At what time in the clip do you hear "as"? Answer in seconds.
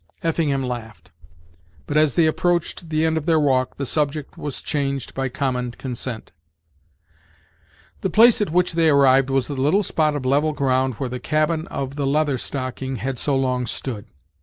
1.95-2.15